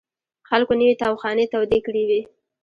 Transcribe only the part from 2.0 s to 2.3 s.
وې.